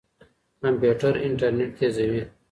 [0.61, 2.23] کمپيوټر انټرنيټ تېزوي.